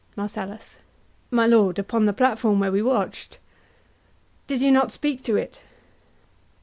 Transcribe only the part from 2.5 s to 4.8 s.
where we watch. HAMLET. Did you